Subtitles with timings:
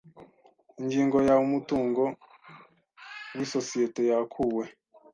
[0.81, 2.03] Ingingo ya Umutungo
[3.35, 4.63] w isosiyete yakuwe